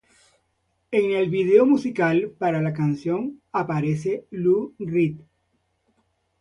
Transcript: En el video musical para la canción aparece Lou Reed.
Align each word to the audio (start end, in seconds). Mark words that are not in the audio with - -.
En 0.89 1.11
el 1.11 1.29
video 1.29 1.63
musical 1.67 2.31
para 2.39 2.59
la 2.59 2.73
canción 2.73 3.39
aparece 3.51 4.25
Lou 4.31 4.73
Reed. 4.79 5.17